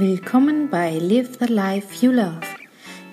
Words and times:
Willkommen 0.00 0.70
bei 0.70 0.96
Live 0.96 1.38
the 1.40 1.52
Life 1.52 1.88
You 2.06 2.12
Love, 2.12 2.38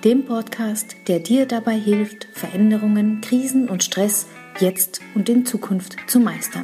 dem 0.04 0.24
Podcast, 0.24 0.96
der 1.08 1.18
dir 1.18 1.48
dabei 1.48 1.74
hilft, 1.74 2.28
Veränderungen, 2.34 3.22
Krisen 3.22 3.70
und 3.70 3.84
Stress 3.84 4.28
jetzt 4.60 5.02
und 5.16 5.28
in 5.28 5.48
Zukunft 5.48 5.96
zu 6.06 6.20
meistern. 6.20 6.62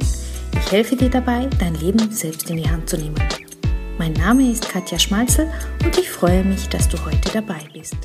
Ich 0.53 0.71
helfe 0.71 0.95
dir 0.95 1.09
dabei, 1.09 1.49
dein 1.59 1.73
Leben 1.73 2.11
selbst 2.11 2.51
in 2.51 2.57
die 2.57 2.69
Hand 2.69 2.87
zu 2.87 2.97
nehmen. 2.97 3.15
Mein 3.97 4.13
Name 4.13 4.51
ist 4.51 4.69
Katja 4.69 4.99
Schmalzel 4.99 5.49
und 5.83 5.97
ich 5.97 6.11
freue 6.11 6.43
mich, 6.43 6.69
dass 6.69 6.87
du 6.87 7.03
heute 7.03 7.31
dabei 7.33 7.61
bist. 7.73 7.97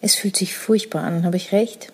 Es 0.00 0.16
fühlt 0.16 0.34
sich 0.34 0.56
furchtbar 0.56 1.04
an, 1.04 1.24
habe 1.24 1.36
ich 1.36 1.52
recht? 1.52 1.92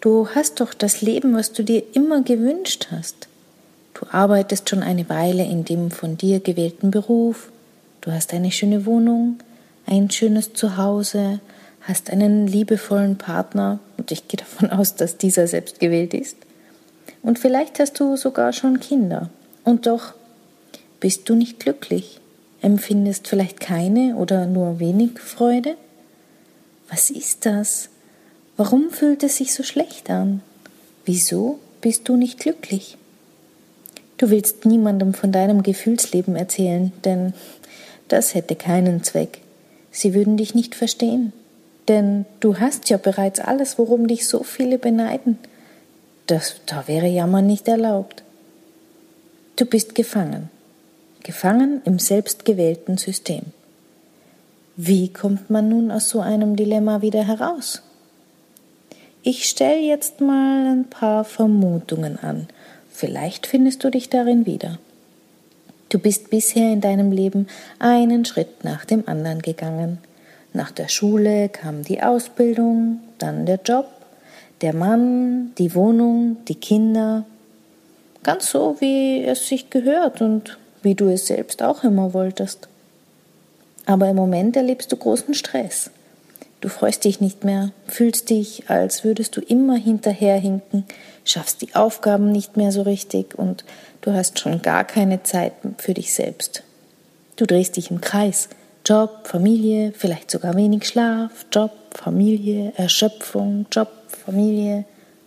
Du 0.00 0.28
hast 0.32 0.60
doch 0.60 0.74
das 0.74 1.02
Leben, 1.02 1.34
was 1.34 1.52
du 1.52 1.64
dir 1.64 1.82
immer 1.92 2.22
gewünscht 2.22 2.86
hast. 2.92 3.26
Du 3.94 4.06
arbeitest 4.12 4.70
schon 4.70 4.84
eine 4.84 5.08
Weile 5.08 5.42
in 5.42 5.64
dem 5.64 5.90
von 5.90 6.16
dir 6.16 6.38
gewählten 6.38 6.92
Beruf, 6.92 7.50
du 8.06 8.12
hast 8.12 8.32
eine 8.32 8.52
schöne 8.52 8.86
Wohnung, 8.86 9.38
ein 9.84 10.10
schönes 10.10 10.54
Zuhause, 10.54 11.40
hast 11.82 12.10
einen 12.10 12.46
liebevollen 12.46 13.18
Partner, 13.18 13.80
und 13.98 14.10
ich 14.12 14.28
gehe 14.28 14.38
davon 14.38 14.70
aus, 14.70 14.94
dass 14.94 15.18
dieser 15.18 15.46
selbst 15.48 15.80
gewählt 15.80 16.14
ist. 16.14 16.36
Und 17.22 17.38
vielleicht 17.38 17.80
hast 17.80 17.98
du 17.98 18.16
sogar 18.16 18.52
schon 18.52 18.78
Kinder. 18.78 19.28
Und 19.64 19.86
doch 19.86 20.14
bist 21.00 21.28
du 21.28 21.34
nicht 21.34 21.58
glücklich, 21.58 22.20
empfindest 22.62 23.26
vielleicht 23.26 23.58
keine 23.58 24.14
oder 24.16 24.46
nur 24.46 24.78
wenig 24.78 25.18
Freude. 25.18 25.76
Was 26.88 27.10
ist 27.10 27.44
das? 27.44 27.88
Warum 28.56 28.90
fühlt 28.90 29.24
es 29.24 29.36
sich 29.36 29.52
so 29.52 29.64
schlecht 29.64 30.10
an? 30.10 30.42
Wieso 31.04 31.58
bist 31.80 32.08
du 32.08 32.16
nicht 32.16 32.38
glücklich? 32.38 32.96
Du 34.18 34.30
willst 34.30 34.64
niemandem 34.64 35.12
von 35.12 35.30
deinem 35.30 35.62
Gefühlsleben 35.62 36.36
erzählen, 36.36 36.90
denn 37.04 37.34
das 38.08 38.34
hätte 38.34 38.56
keinen 38.56 39.02
Zweck. 39.02 39.40
Sie 39.90 40.14
würden 40.14 40.36
dich 40.36 40.54
nicht 40.54 40.74
verstehen, 40.74 41.32
denn 41.88 42.26
du 42.40 42.58
hast 42.58 42.90
ja 42.90 42.96
bereits 42.96 43.40
alles, 43.40 43.78
worum 43.78 44.08
dich 44.08 44.28
so 44.28 44.42
viele 44.42 44.78
beneiden. 44.78 45.38
Das, 46.26 46.56
da 46.66 46.88
wäre 46.88 47.06
Jammern 47.06 47.46
nicht 47.46 47.68
erlaubt. 47.68 48.22
Du 49.56 49.64
bist 49.64 49.94
gefangen, 49.94 50.50
gefangen 51.22 51.80
im 51.84 51.98
selbstgewählten 51.98 52.98
System. 52.98 53.42
Wie 54.76 55.08
kommt 55.08 55.48
man 55.48 55.68
nun 55.70 55.90
aus 55.90 56.10
so 56.10 56.20
einem 56.20 56.56
Dilemma 56.56 57.00
wieder 57.00 57.26
heraus? 57.26 57.80
Ich 59.22 59.48
stelle 59.48 59.80
jetzt 59.80 60.20
mal 60.20 60.66
ein 60.66 60.84
paar 60.84 61.24
Vermutungen 61.24 62.18
an. 62.18 62.48
Vielleicht 62.90 63.46
findest 63.46 63.82
du 63.82 63.90
dich 63.90 64.10
darin 64.10 64.46
wieder. 64.46 64.78
Du 65.88 65.98
bist 65.98 66.30
bisher 66.30 66.72
in 66.72 66.80
deinem 66.80 67.12
Leben 67.12 67.46
einen 67.78 68.24
Schritt 68.24 68.64
nach 68.64 68.84
dem 68.84 69.06
anderen 69.08 69.40
gegangen. 69.40 69.98
Nach 70.52 70.70
der 70.70 70.88
Schule 70.88 71.48
kam 71.48 71.82
die 71.82 72.02
Ausbildung, 72.02 73.00
dann 73.18 73.46
der 73.46 73.60
Job, 73.64 73.86
der 74.62 74.74
Mann, 74.74 75.52
die 75.58 75.74
Wohnung, 75.74 76.38
die 76.48 76.54
Kinder. 76.54 77.24
Ganz 78.22 78.50
so, 78.50 78.76
wie 78.80 79.24
es 79.24 79.46
sich 79.46 79.70
gehört 79.70 80.20
und 80.20 80.58
wie 80.82 80.94
du 80.94 81.08
es 81.08 81.26
selbst 81.26 81.62
auch 81.62 81.84
immer 81.84 82.14
wolltest. 82.14 82.68
Aber 83.84 84.08
im 84.08 84.16
Moment 84.16 84.56
erlebst 84.56 84.90
du 84.90 84.96
großen 84.96 85.34
Stress. 85.34 85.90
Du 86.60 86.68
freust 86.68 87.04
dich 87.04 87.20
nicht 87.20 87.44
mehr, 87.44 87.70
fühlst 87.86 88.30
dich, 88.30 88.70
als 88.70 89.04
würdest 89.04 89.36
du 89.36 89.40
immer 89.40 89.76
hinterherhinken, 89.76 90.84
schaffst 91.24 91.60
die 91.62 91.74
Aufgaben 91.74 92.32
nicht 92.32 92.56
mehr 92.56 92.72
so 92.72 92.82
richtig 92.82 93.38
und 93.38 93.64
du 94.00 94.12
hast 94.12 94.38
schon 94.38 94.62
gar 94.62 94.84
keine 94.84 95.22
Zeit 95.22 95.52
für 95.78 95.94
dich 95.94 96.14
selbst. 96.14 96.62
Du 97.36 97.44
drehst 97.44 97.76
dich 97.76 97.90
im 97.90 98.00
Kreis. 98.00 98.48
Job, 98.86 99.26
Familie, 99.26 99.92
vielleicht 99.96 100.30
sogar 100.30 100.54
wenig 100.54 100.86
Schlaf, 100.86 101.46
Job, 101.52 101.72
Familie, 101.92 102.72
Erschöpfung, 102.76 103.66
Job, 103.72 103.90
Familie 104.06 104.84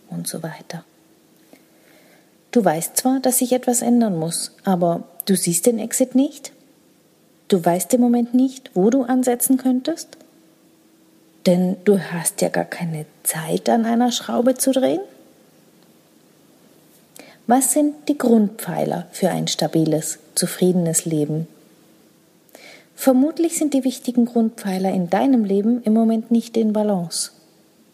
und 0.08 0.26
so 0.26 0.42
weiter. 0.42 0.84
Du 2.52 2.64
weißt 2.64 2.96
zwar, 2.96 3.20
dass 3.20 3.38
sich 3.38 3.52
etwas 3.52 3.82
ändern 3.82 4.18
muss, 4.18 4.52
aber 4.64 5.04
du 5.26 5.36
siehst 5.36 5.66
den 5.66 5.78
Exit 5.78 6.14
nicht. 6.14 6.52
Du 7.48 7.64
weißt 7.64 7.92
im 7.94 8.00
Moment 8.00 8.34
nicht, 8.34 8.70
wo 8.74 8.90
du 8.90 9.02
ansetzen 9.02 9.56
könntest. 9.56 10.16
Denn 11.46 11.76
du 11.84 11.98
hast 11.98 12.42
ja 12.42 12.48
gar 12.48 12.64
keine 12.64 13.06
Zeit, 13.22 13.68
an 13.68 13.86
einer 13.86 14.12
Schraube 14.12 14.54
zu 14.54 14.72
drehen. 14.72 15.00
Was 17.46 17.72
sind 17.72 18.08
die 18.08 18.18
Grundpfeiler 18.18 19.08
für 19.10 19.30
ein 19.30 19.48
stabiles, 19.48 20.18
zufriedenes 20.34 21.04
Leben? 21.04 21.48
Vermutlich 22.94 23.56
sind 23.56 23.72
die 23.72 23.84
wichtigen 23.84 24.26
Grundpfeiler 24.26 24.90
in 24.90 25.08
deinem 25.08 25.44
Leben 25.44 25.82
im 25.84 25.94
Moment 25.94 26.30
nicht 26.30 26.56
in 26.56 26.74
Balance. 26.74 27.30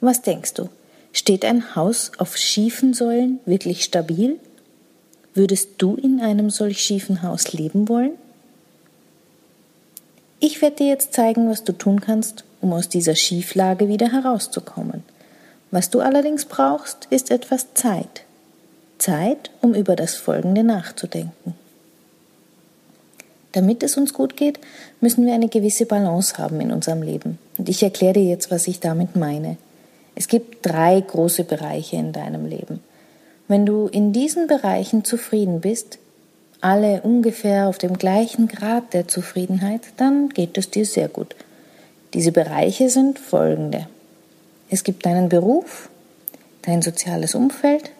Was 0.01 0.21
denkst 0.23 0.55
du? 0.55 0.69
Steht 1.13 1.45
ein 1.45 1.77
Haus 1.77 2.11
auf 2.19 2.37
schiefen 2.37 2.93
Säulen 2.93 3.39
wirklich 3.47 3.85
stabil? 3.85 4.39
Würdest 5.33 5.71
du 5.79 5.95
in 5.95 6.21
einem 6.21 6.51
solch 6.51 6.81
schiefen 6.83 7.23
Haus 7.23 7.53
leben 7.53 7.89
wollen? 7.89 8.13
Ich 10.41 10.61
werde 10.61 10.77
dir 10.77 10.89
jetzt 10.89 11.15
zeigen, 11.15 11.49
was 11.49 11.63
du 11.63 11.73
tun 11.73 12.01
kannst, 12.01 12.45
um 12.61 12.73
aus 12.73 12.89
dieser 12.89 13.15
Schieflage 13.15 13.89
wieder 13.89 14.13
herauszukommen. 14.13 15.03
Was 15.71 15.91
du 15.91 16.01
allerdings 16.01 16.45
brauchst, 16.45 17.07
ist 17.11 17.31
etwas 17.31 17.75
Zeit. 17.75 18.23
Zeit, 18.99 19.51
um 19.61 19.75
über 19.75 19.97
das 19.97 20.15
Folgende 20.15 20.65
nachzudenken. 20.65 21.55
Damit 23.53 23.83
es 23.83 23.97
uns 23.97 24.13
gut 24.13 24.37
geht, 24.37 24.59
müssen 25.01 25.25
wir 25.25 25.35
eine 25.35 25.49
gewisse 25.49 25.87
Balance 25.87 26.37
haben 26.39 26.61
in 26.61 26.73
unserem 26.73 27.03
Leben. 27.03 27.39
Und 27.57 27.69
ich 27.69 27.83
erkläre 27.83 28.15
dir 28.15 28.25
jetzt, 28.25 28.51
was 28.51 28.69
ich 28.69 28.81
damit 28.81 29.17
meine. 29.17 29.57
Es 30.15 30.29
gibt 30.29 30.65
drei 30.67 31.01
große 31.01 31.45
Bereiche 31.45 31.97
in 31.97 32.13
deinem 32.13 32.47
Leben. 32.47 32.81
Wenn 33.49 33.65
du 33.65 33.87
in 33.87 34.13
diesen 34.13 34.47
Bereichen 34.47 35.05
zufrieden 35.05 35.61
bist, 35.61 35.99
alle 36.61 37.03
ungefähr 37.03 37.69
auf 37.69 37.79
dem 37.79 37.97
gleichen 37.97 38.49
Grad 38.49 38.93
der 38.93 39.09
Zufriedenheit, 39.09 39.83
dann 39.97 40.31
geht 40.31 40.59
es 40.59 40.71
dir 40.71 40.85
sehr 40.85 41.09
gut. 41.09 41.35
Diese 42.15 42.33
Bereiche 42.33 42.89
sind 42.91 43.19
folgende. 43.19 43.89
Es 44.71 44.85
gibt 44.85 45.07
deinen 45.07 45.29
Beruf, 45.29 45.89
dein 46.63 46.83
soziales 46.83 47.35
Umfeld 47.35 47.91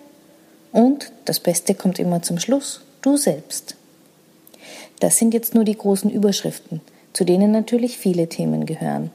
und, 0.73 1.13
das 1.25 1.41
Beste 1.41 1.75
kommt 1.75 1.99
immer 1.99 2.23
zum 2.23 2.39
Schluss, 2.39 2.83
du 3.03 3.17
selbst. 3.17 3.77
Das 5.01 5.17
sind 5.17 5.35
jetzt 5.35 5.55
nur 5.55 5.65
die 5.65 5.77
großen 5.77 6.11
Überschriften, 6.11 6.81
zu 7.13 7.25
denen 7.25 7.51
natürlich 7.51 7.99
viele 7.99 8.29
Themen 8.29 8.67
gehören. 8.67 9.11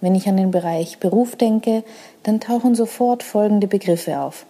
Wenn 0.00 0.14
ich 0.14 0.26
an 0.28 0.36
den 0.36 0.50
Bereich 0.50 0.98
Beruf 0.98 1.36
denke, 1.36 1.84
dann 2.24 2.40
tauchen 2.40 2.74
sofort 2.74 3.22
folgende 3.22 3.68
Begriffe 3.68 4.20
auf. 4.20 4.46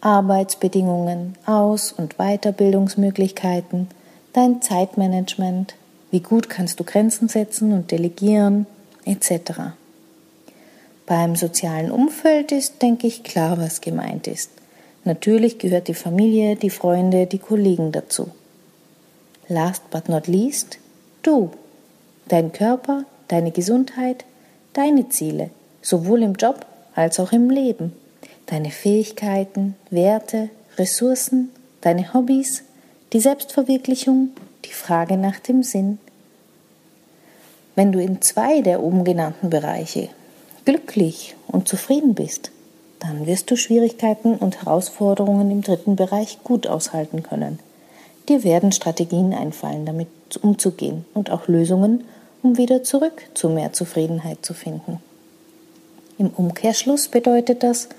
Arbeitsbedingungen, 0.00 1.34
Aus- 1.44 1.92
und 1.92 2.16
Weiterbildungsmöglichkeiten, 2.16 3.88
dein 4.32 4.62
Zeitmanagement, 4.62 5.74
wie 6.10 6.20
gut 6.20 6.48
kannst 6.48 6.80
du 6.80 6.84
Grenzen 6.84 7.28
setzen 7.28 7.72
und 7.72 7.90
delegieren, 7.90 8.66
etc. 9.06 9.72
Beim 11.06 11.36
sozialen 11.36 11.90
Umfeld 11.90 12.52
ist, 12.52 12.82
denke 12.82 13.06
ich, 13.06 13.22
klar, 13.22 13.58
was 13.58 13.80
gemeint 13.80 14.26
ist. 14.26 14.50
Natürlich 15.04 15.58
gehört 15.58 15.88
die 15.88 15.94
Familie, 15.94 16.56
die 16.56 16.70
Freunde, 16.70 17.26
die 17.26 17.38
Kollegen 17.38 17.92
dazu. 17.92 18.30
Last 19.48 19.88
but 19.90 20.08
not 20.08 20.26
least, 20.26 20.78
du, 21.22 21.50
dein 22.28 22.52
Körper, 22.52 23.04
deine 23.28 23.52
Gesundheit, 23.52 24.24
deine 24.72 25.08
Ziele, 25.08 25.50
sowohl 25.80 26.22
im 26.22 26.34
Job 26.34 26.66
als 26.94 27.20
auch 27.20 27.32
im 27.32 27.48
Leben 27.48 27.92
deine 28.46 28.70
Fähigkeiten, 28.70 29.74
Werte, 29.90 30.48
Ressourcen, 30.78 31.50
deine 31.80 32.14
Hobbys, 32.14 32.62
die 33.12 33.20
Selbstverwirklichung, 33.20 34.30
die 34.64 34.72
Frage 34.72 35.16
nach 35.16 35.40
dem 35.40 35.62
Sinn. 35.62 35.98
Wenn 37.76 37.92
du 37.92 38.00
in 38.02 38.22
zwei 38.22 38.62
der 38.62 38.82
oben 38.82 39.04
genannten 39.04 39.50
Bereiche 39.50 40.08
glücklich 40.64 41.36
und 41.46 41.68
zufrieden 41.68 42.14
bist, 42.14 42.50
dann 42.98 43.26
wirst 43.26 43.50
du 43.50 43.56
Schwierigkeiten 43.56 44.34
und 44.34 44.62
Herausforderungen 44.62 45.50
im 45.50 45.60
dritten 45.60 45.94
Bereich 45.94 46.38
gut 46.42 46.66
aushalten 46.66 47.22
können. 47.22 47.58
Dir 48.30 48.42
werden 48.42 48.72
Strategien 48.72 49.34
einfallen, 49.34 49.84
damit 49.84 50.08
umzugehen 50.40 51.04
und 51.12 51.30
auch 51.30 51.48
Lösungen, 51.48 52.04
um 52.42 52.56
wieder 52.56 52.82
zurück 52.82 53.22
zu 53.34 53.50
mehr 53.50 53.74
Zufriedenheit 53.74 54.44
zu 54.44 54.54
finden. 54.54 55.00
Im 56.18 56.30
Umkehrschluss 56.30 57.08
bedeutet 57.08 57.62
das, 57.62 57.90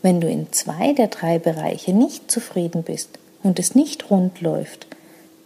wenn 0.00 0.20
du 0.20 0.28
in 0.28 0.52
zwei 0.52 0.92
der 0.92 1.08
drei 1.08 1.40
Bereiche 1.40 1.92
nicht 1.92 2.30
zufrieden 2.30 2.84
bist 2.84 3.18
und 3.42 3.58
es 3.58 3.74
nicht 3.74 4.10
rund 4.10 4.40
läuft, 4.40 4.86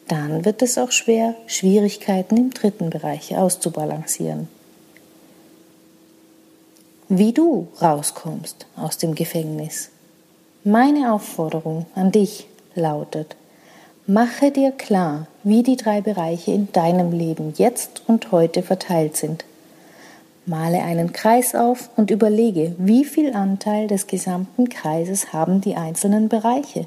dann 0.08 0.44
wird 0.44 0.62
es 0.62 0.78
auch 0.78 0.90
schwer, 0.90 1.34
Schwierigkeiten 1.46 2.36
im 2.36 2.50
dritten 2.50 2.90
Bereich 2.90 3.36
auszubalancieren. 3.36 4.48
Wie 7.08 7.32
du 7.32 7.68
rauskommst 7.80 8.66
aus 8.76 8.98
dem 8.98 9.14
Gefängnis. 9.14 9.90
Meine 10.64 11.12
Aufforderung 11.12 11.86
an 11.94 12.12
dich 12.12 12.46
lautet, 12.74 13.36
Mache 14.10 14.50
dir 14.50 14.72
klar, 14.72 15.26
wie 15.42 15.62
die 15.62 15.76
drei 15.76 16.00
Bereiche 16.00 16.50
in 16.50 16.72
deinem 16.72 17.12
Leben 17.12 17.52
jetzt 17.58 18.02
und 18.06 18.32
heute 18.32 18.62
verteilt 18.62 19.18
sind. 19.18 19.44
Male 20.46 20.82
einen 20.82 21.12
Kreis 21.12 21.54
auf 21.54 21.90
und 21.94 22.10
überlege, 22.10 22.74
wie 22.78 23.04
viel 23.04 23.34
Anteil 23.34 23.86
des 23.86 24.06
gesamten 24.06 24.70
Kreises 24.70 25.34
haben 25.34 25.60
die 25.60 25.76
einzelnen 25.76 26.30
Bereiche. 26.30 26.86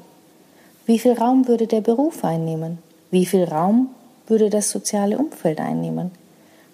Wie 0.84 0.98
viel 0.98 1.12
Raum 1.12 1.46
würde 1.46 1.68
der 1.68 1.80
Beruf 1.80 2.24
einnehmen? 2.24 2.78
Wie 3.12 3.26
viel 3.26 3.44
Raum 3.44 3.90
würde 4.26 4.48
das 4.48 4.70
soziale 4.70 5.18
Umfeld 5.18 5.60
einnehmen? 5.60 6.10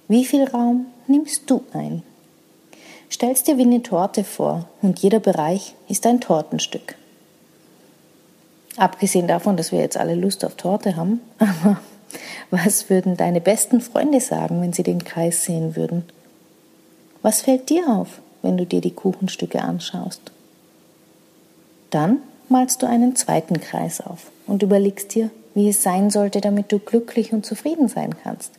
Wie 0.07 0.25
viel 0.25 0.45
Raum 0.45 0.87
nimmst 1.09 1.51
du 1.51 1.65
ein? 1.73 2.05
Stellst 3.11 3.49
dir 3.49 3.59
wie 3.59 3.63
eine 3.63 3.83
Torte 3.83 4.23
vor 4.23 4.69
und 4.81 5.01
jeder 5.01 5.19
Bereich 5.19 5.75
ist 5.89 6.07
ein 6.07 6.21
Tortenstück. 6.21 6.95
Abgesehen 8.77 9.27
davon, 9.27 9.57
dass 9.57 9.73
wir 9.73 9.81
jetzt 9.81 9.97
alle 9.97 10.15
Lust 10.15 10.45
auf 10.45 10.55
Torte 10.55 10.95
haben, 10.95 11.21
aber 11.39 11.81
was 12.53 12.89
würden 12.89 13.17
deine 13.17 13.41
besten 13.41 13.81
Freunde 13.81 14.21
sagen, 14.21 14.63
wenn 14.63 14.73
sie 14.73 14.85
den 14.85 15.03
Kreis 15.03 15.45
sehen 15.45 15.75
würden? 15.75 16.05
Was 17.21 17.41
fällt 17.41 17.69
dir 17.69 17.89
auf, 17.89 18.21
wenn 18.43 18.57
du 18.57 18.65
dir 18.65 18.81
die 18.81 18.95
Kuchenstücke 18.95 19.61
anschaust? 19.61 20.31
Dann 21.91 22.19
malst 22.49 22.81
du 22.81 22.87
einen 22.87 23.17
zweiten 23.17 23.61
Kreis 23.61 24.01
auf 24.01 24.31
und 24.47 24.63
überlegst 24.63 25.17
dir, 25.17 25.31
wie 25.59 25.69
es 25.69 25.83
sein 25.83 26.09
sollte, 26.09 26.41
damit 26.41 26.73
du 26.73 26.79
glücklich 26.79 27.35
und 27.35 27.45
zufrieden 27.45 27.89
sein 27.89 28.15
kannst. 28.23 28.53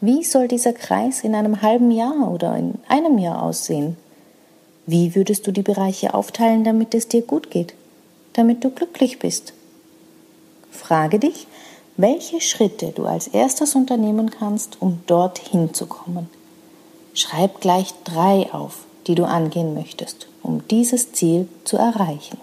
Wie 0.00 0.24
soll 0.24 0.48
dieser 0.48 0.72
Kreis 0.72 1.22
in 1.22 1.34
einem 1.34 1.60
halben 1.60 1.90
Jahr 1.90 2.30
oder 2.32 2.56
in 2.56 2.74
einem 2.88 3.18
Jahr 3.18 3.42
aussehen? 3.42 3.98
Wie 4.86 5.14
würdest 5.14 5.46
du 5.46 5.52
die 5.52 5.62
Bereiche 5.62 6.14
aufteilen, 6.14 6.64
damit 6.64 6.94
es 6.94 7.08
dir 7.08 7.22
gut 7.22 7.50
geht? 7.50 7.74
damit 8.32 8.64
du 8.64 8.70
glücklich 8.70 9.18
bist. 9.18 9.52
Frage 10.70 11.18
dich, 11.18 11.46
welche 11.96 12.40
Schritte 12.40 12.92
du 12.92 13.04
als 13.04 13.28
erstes 13.28 13.74
unternehmen 13.74 14.30
kannst, 14.30 14.80
um 14.80 15.00
dorthin 15.06 15.74
zu 15.74 15.86
kommen. 15.86 16.28
Schreib 17.14 17.60
gleich 17.60 17.92
drei 18.04 18.52
auf, 18.52 18.86
die 19.06 19.14
du 19.14 19.24
angehen 19.24 19.74
möchtest, 19.74 20.28
um 20.42 20.66
dieses 20.68 21.12
Ziel 21.12 21.46
zu 21.64 21.76
erreichen. 21.76 22.38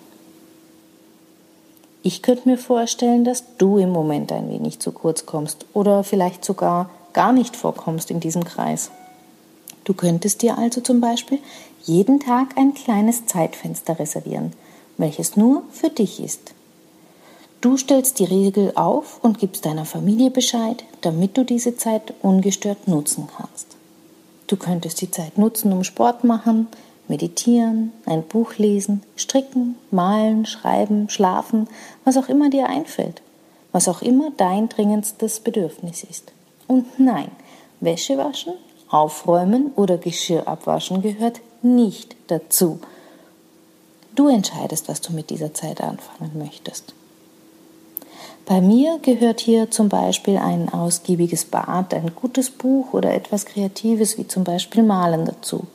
Ich 2.10 2.24
könnte 2.24 2.50
mir 2.50 2.58
vorstellen, 2.58 3.24
dass 3.24 3.44
du 3.60 3.78
im 3.78 3.92
Moment 3.92 4.32
ein 4.32 4.50
wenig 4.50 4.80
zu 4.80 4.92
kurz 4.92 5.28
kommst 5.28 5.68
oder 5.76 6.04
vielleicht 6.04 6.44
sogar 6.44 6.90
gar 7.14 7.32
nicht 7.32 7.56
vorkommst 7.56 8.10
in 8.10 8.20
diesem 8.20 8.44
Kreis. 8.44 8.90
Du 9.84 9.94
könntest 9.94 10.42
dir 10.42 10.58
also 10.58 10.82
zum 10.82 11.02
Beispiel 11.02 11.38
jeden 11.84 12.20
Tag 12.20 12.58
ein 12.58 12.74
kleines 12.74 13.28
Zeitfenster 13.28 14.00
reservieren, 14.00 14.54
welches 14.98 15.38
nur 15.38 15.62
für 15.70 15.92
dich 15.92 16.20
ist. 16.20 16.56
Du 17.62 17.78
stellst 17.78 18.18
die 18.18 18.26
Regel 18.26 18.72
auf 18.74 19.24
und 19.24 19.38
gibst 19.38 19.68
deiner 19.68 19.86
Familie 19.86 20.32
Bescheid, 20.32 20.84
damit 21.02 21.38
du 21.38 21.46
diese 21.46 21.78
Zeit 21.78 22.16
ungestört 22.24 22.88
nutzen 22.88 23.28
kannst. 23.38 23.68
Du 24.48 24.58
könntest 24.58 25.00
die 25.02 25.12
Zeit 25.12 25.38
nutzen, 25.38 25.72
um 25.72 25.84
Sport 25.84 26.24
machen, 26.24 26.70
meditieren, 27.10 27.92
ein 28.06 28.24
Buch 28.24 28.56
lesen, 28.58 29.04
stricken, 29.16 29.76
malen, 29.92 30.46
schreiben, 30.46 31.10
schlafen, 31.10 31.68
was 32.06 32.18
auch 32.18 32.30
immer 32.30 32.50
dir 32.50 32.68
einfällt, 32.68 33.22
was 33.72 33.88
auch 33.88 34.02
immer 34.02 34.32
dein 34.38 34.70
dringendstes 34.70 35.40
Bedürfnis 35.42 36.04
ist. 36.04 36.32
Und 36.68 37.00
nein, 37.00 37.32
Wäsche 37.80 38.18
waschen, 38.18 38.54
aufräumen 38.90 39.72
oder 39.76 39.98
Geschirr 39.98 40.48
abwaschen 40.48 41.02
gehört 41.02 41.42
nicht 41.62 42.16
dazu. 42.28 42.80
Du 44.16 44.28
entscheidest, 44.28 44.88
was 44.88 45.02
du 45.02 45.14
mit 45.14 45.30
dieser 45.30 45.54
Zeit 45.54 45.82
anfangen 45.82 46.32
möchtest. 46.38 46.94
Bei 48.46 48.62
mir 48.62 48.98
gehört 49.02 49.40
hier 49.40 49.70
zum 49.70 49.90
Beispiel 49.90 50.38
ein 50.38 50.70
ausgiebiges 50.70 51.46
Bad, 51.46 51.94
ein 51.94 52.16
gutes 52.16 52.50
Buch 52.50 52.94
oder 52.94 53.14
etwas 53.14 53.46
Kreatives 53.46 54.18
wie 54.18 54.28
zum 54.28 54.44
Beispiel 54.44 54.82
Malen 54.82 55.26
dazu. 55.26 55.68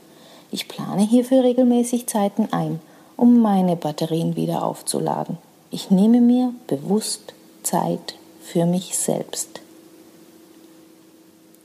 Ich 0.55 0.69
plane 0.69 1.03
hierfür 1.03 1.43
regelmäßig 1.43 2.06
Zeiten 2.06 2.47
ein, 2.53 2.79
um 3.17 3.41
meine 3.41 3.75
Batterien 3.75 4.37
wieder 4.37 4.62
aufzuladen. 4.62 5.37
Ich 5.73 5.91
nehme 5.91 6.21
mir 6.21 6.55
bewusst 6.69 7.35
Zeit 7.65 8.15
für 8.41 8.65
mich 8.65 8.97
selbst. 8.97 9.61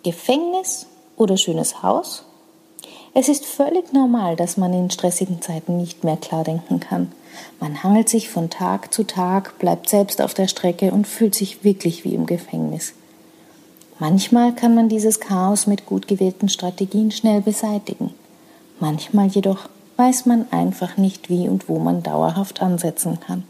Gefängnis 0.01 0.87
oder 1.17 1.37
schönes 1.37 1.83
Haus? 1.83 2.23
Es 3.13 3.29
ist 3.29 3.45
völlig 3.45 3.93
normal, 3.93 4.35
dass 4.35 4.57
man 4.57 4.73
in 4.73 4.89
stressigen 4.89 5.39
Zeiten 5.39 5.77
nicht 5.77 6.03
mehr 6.03 6.17
klar 6.17 6.43
denken 6.43 6.79
kann. 6.79 7.11
Man 7.59 7.83
hangelt 7.83 8.09
sich 8.09 8.27
von 8.27 8.49
Tag 8.49 8.91
zu 8.91 9.03
Tag, 9.03 9.59
bleibt 9.59 9.87
selbst 9.87 10.19
auf 10.19 10.33
der 10.33 10.47
Strecke 10.47 10.91
und 10.91 11.05
fühlt 11.05 11.35
sich 11.35 11.63
wirklich 11.63 12.05
wie 12.05 12.15
im 12.15 12.25
Gefängnis. 12.25 12.95
Manchmal 13.99 14.55
kann 14.55 14.73
man 14.73 14.89
dieses 14.89 15.19
Chaos 15.19 15.67
mit 15.67 15.85
gut 15.85 16.07
gewählten 16.07 16.49
Strategien 16.49 17.11
schnell 17.11 17.41
beseitigen. 17.41 18.15
Manchmal 18.79 19.27
jedoch 19.27 19.69
weiß 19.97 20.25
man 20.25 20.45
einfach 20.51 20.97
nicht, 20.97 21.29
wie 21.29 21.49
und 21.49 21.67
wo 21.67 21.79
man 21.79 22.03
dauerhaft 22.03 22.61
ansetzen 22.61 23.19
kann. 23.19 23.43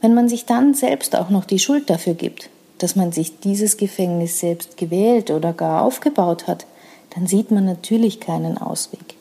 Wenn 0.00 0.14
man 0.14 0.28
sich 0.28 0.46
dann 0.46 0.74
selbst 0.74 1.14
auch 1.14 1.30
noch 1.30 1.44
die 1.44 1.58
Schuld 1.58 1.90
dafür 1.90 2.14
gibt, 2.14 2.50
dass 2.78 2.96
man 2.96 3.12
sich 3.12 3.38
dieses 3.40 3.76
Gefängnis 3.76 4.40
selbst 4.40 4.76
gewählt 4.76 5.30
oder 5.30 5.52
gar 5.52 5.82
aufgebaut 5.82 6.46
hat, 6.46 6.66
dann 7.14 7.26
sieht 7.26 7.50
man 7.50 7.64
natürlich 7.64 8.20
keinen 8.20 8.58
Ausweg. 8.58 9.16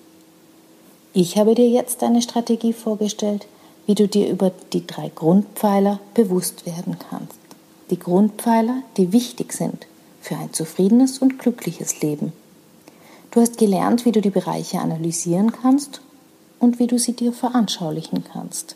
Ich 1.14 1.38
habe 1.38 1.56
dir 1.56 1.68
jetzt 1.68 2.04
eine 2.04 2.22
Strategie 2.22 2.74
vorgestellt, 2.74 3.48
wie 3.88 3.96
du 3.96 4.08
dir 4.08 4.30
über 4.30 4.52
die 4.74 4.86
drei 4.86 5.12
Grundpfeiler 5.14 6.00
bewusst 6.14 6.66
werden 6.66 6.98
kannst. 7.10 7.38
Die 7.90 8.00
Grundpfeiler, 8.00 8.84
die 8.98 9.12
wichtig 9.12 9.52
sind 9.54 9.88
für 10.22 10.36
ein 10.36 10.54
zufriedenes 10.54 11.20
und 11.20 11.40
glückliches 11.40 12.02
Leben. 12.02 12.32
Du 13.32 13.42
hast 13.42 13.58
gelernt, 13.58 14.06
wie 14.06 14.12
du 14.12 14.22
die 14.22 14.32
Bereiche 14.32 14.80
analysieren 14.80 15.52
kannst 15.52 16.02
und 16.60 16.80
wie 16.80 16.88
du 16.88 16.98
sie 16.98 17.14
dir 17.14 17.32
veranschaulichen 17.32 18.24
kannst. 18.24 18.76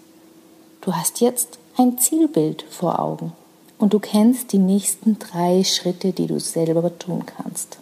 Du 0.81 0.95
hast 0.95 1.21
jetzt 1.21 1.57
ein 1.75 1.97
Zielbild 1.97 2.63
vor 2.69 2.99
Augen 2.99 3.33
und 3.79 3.93
du 3.93 3.99
kennst 3.99 4.51
die 4.51 4.59
nächsten 4.59 5.17
drei 5.17 5.63
Schritte, 5.63 6.11
die 6.11 6.27
du 6.27 6.39
selber 6.39 6.97
tun 6.99 7.25
kannst. 7.25 7.79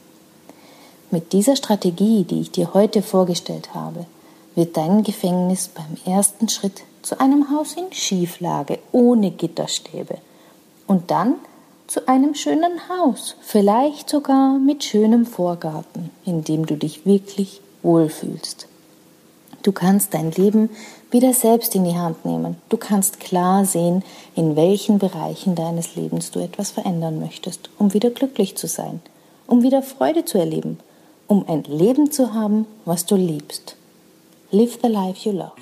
Mit 1.09 1.33
dieser 1.33 1.57
Strategie, 1.57 2.23
die 2.23 2.39
ich 2.39 2.51
dir 2.51 2.73
heute 2.73 3.01
vorgestellt 3.01 3.73
habe, 3.73 4.05
wird 4.55 4.77
dein 4.77 5.03
Gefängnis 5.03 5.67
beim 5.67 5.97
ersten 6.05 6.47
Schritt 6.47 6.83
zu 7.01 7.19
einem 7.19 7.49
Haus 7.49 7.73
in 7.73 7.91
Schieflage 7.91 8.79
ohne 8.93 9.31
Gitterstäbe 9.31 10.19
und 10.87 11.11
dann 11.11 11.35
zu 11.91 12.07
einem 12.07 12.35
schönen 12.35 12.89
Haus, 12.89 13.35
vielleicht 13.41 14.09
sogar 14.09 14.57
mit 14.57 14.83
schönem 14.83 15.25
Vorgarten, 15.25 16.09
in 16.25 16.43
dem 16.43 16.65
du 16.65 16.75
dich 16.75 17.05
wirklich 17.05 17.61
wohlfühlst. 17.83 18.67
Du 19.63 19.71
kannst 19.71 20.13
dein 20.13 20.31
Leben 20.31 20.69
wieder 21.11 21.33
selbst 21.33 21.75
in 21.75 21.83
die 21.83 21.97
Hand 21.97 22.25
nehmen. 22.25 22.55
Du 22.69 22.77
kannst 22.77 23.19
klar 23.19 23.65
sehen, 23.65 24.03
in 24.35 24.55
welchen 24.55 24.97
Bereichen 24.97 25.55
deines 25.55 25.95
Lebens 25.95 26.31
du 26.31 26.39
etwas 26.39 26.71
verändern 26.71 27.19
möchtest, 27.19 27.69
um 27.77 27.93
wieder 27.93 28.09
glücklich 28.09 28.55
zu 28.55 28.67
sein, 28.67 29.01
um 29.45 29.61
wieder 29.61 29.83
Freude 29.83 30.25
zu 30.25 30.37
erleben 30.37 30.79
um 31.31 31.47
ein 31.47 31.63
Leben 31.63 32.11
zu 32.11 32.33
haben, 32.33 32.67
was 32.83 33.05
du 33.05 33.15
liebst. 33.15 33.77
Live 34.51 34.79
the 34.83 34.89
life 34.89 35.17
you 35.23 35.33
love. 35.33 35.53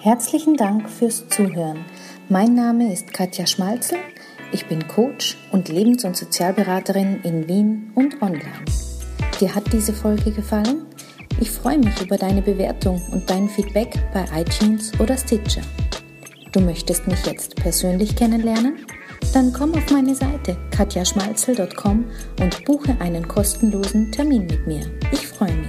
Herzlichen 0.00 0.56
Dank 0.56 0.90
fürs 0.90 1.28
Zuhören. 1.28 1.84
Mein 2.28 2.54
Name 2.54 2.92
ist 2.92 3.12
Katja 3.12 3.46
Schmalzel. 3.46 3.98
Ich 4.52 4.66
bin 4.66 4.86
Coach 4.86 5.36
und 5.50 5.68
Lebens- 5.68 6.04
und 6.04 6.16
Sozialberaterin 6.16 7.20
in 7.24 7.48
Wien 7.48 7.90
und 7.94 8.22
online. 8.22 8.64
Dir 9.40 9.54
hat 9.54 9.72
diese 9.72 9.92
Folge 9.92 10.30
gefallen? 10.30 10.86
Ich 11.40 11.50
freue 11.50 11.78
mich 11.78 12.00
über 12.00 12.16
deine 12.16 12.40
Bewertung 12.40 13.02
und 13.12 13.28
dein 13.28 13.48
Feedback 13.48 13.98
bei 14.14 14.24
iTunes 14.40 14.92
oder 14.98 15.16
Stitcher. 15.16 15.62
Du 16.52 16.60
möchtest 16.60 17.06
mich 17.06 17.26
jetzt 17.26 17.56
persönlich 17.56 18.16
kennenlernen? 18.16 18.86
Dann 19.34 19.52
komm 19.52 19.74
auf 19.74 19.90
meine 19.90 20.14
Seite 20.14 20.56
katjaschmalzel.com 20.70 22.04
und 22.40 22.64
buche 22.64 22.96
einen 23.00 23.26
kostenlosen 23.28 24.10
Termin 24.12 24.46
mit 24.46 24.66
mir. 24.66 24.86
Ich 25.12 25.26
freue 25.26 25.52
mich. 25.52 25.65